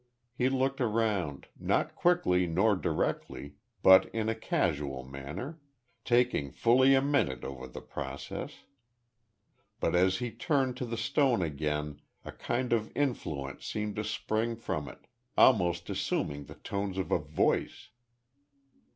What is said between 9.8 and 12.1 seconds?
as he turned to the stone again